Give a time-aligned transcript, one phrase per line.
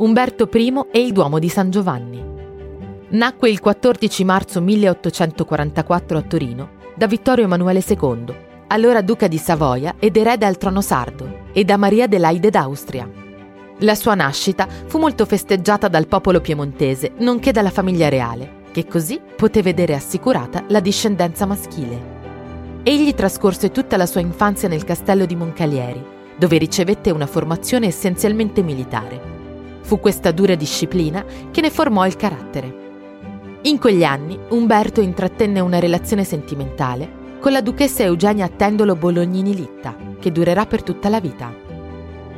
[0.00, 2.24] Umberto I e il Duomo di San Giovanni.
[3.10, 8.34] Nacque il 14 marzo 1844 a Torino da Vittorio Emanuele II,
[8.68, 13.06] allora duca di Savoia ed erede al trono sardo, e da Maria Adelaide d'Austria.
[13.80, 19.20] La sua nascita fu molto festeggiata dal popolo piemontese, nonché dalla famiglia reale, che così
[19.36, 22.80] poté vedere assicurata la discendenza maschile.
[22.84, 26.02] Egli trascorse tutta la sua infanzia nel castello di Moncalieri,
[26.38, 29.39] dove ricevette una formazione essenzialmente militare.
[29.90, 33.58] Fu questa dura disciplina che ne formò il carattere.
[33.62, 39.96] In quegli anni Umberto intrattenne una relazione sentimentale con la duchessa Eugenia Attendolo Bolognini Litta,
[40.20, 41.52] che durerà per tutta la vita.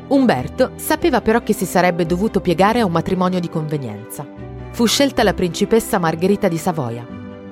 [0.09, 4.27] Umberto sapeva però che si sarebbe dovuto piegare a un matrimonio di convenienza.
[4.71, 7.07] Fu scelta la principessa Margherita di Savoia.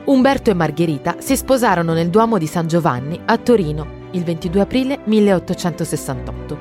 [0.04, 5.00] Umberto e Margherita si sposarono nel Duomo di San Giovanni a Torino il 22 aprile
[5.04, 6.58] 1868.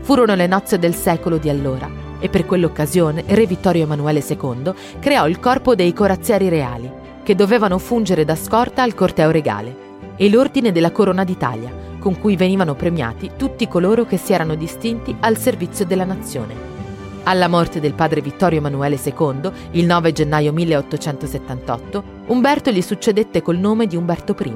[0.00, 5.28] Furono le nozze del secolo di allora e per quell'occasione Re Vittorio Emanuele II creò
[5.28, 6.90] il corpo dei corazzieri reali,
[7.22, 12.36] che dovevano fungere da scorta al corteo regale, e l'Ordine della Corona d'Italia, con cui
[12.36, 16.76] venivano premiati tutti coloro che si erano distinti al servizio della nazione.
[17.24, 23.58] Alla morte del padre Vittorio Emanuele II, il 9 gennaio 1878, Umberto gli succedette col
[23.58, 24.54] nome di Umberto I.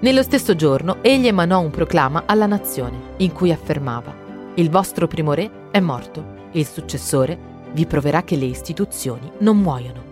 [0.00, 4.12] Nello stesso giorno egli emanò un proclama alla nazione, in cui affermava
[4.54, 7.38] Il vostro primo re è morto, il successore
[7.72, 10.09] vi proverà che le istituzioni non muoiono.